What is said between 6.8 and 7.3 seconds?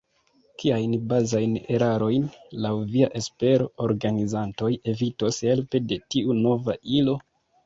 ilo?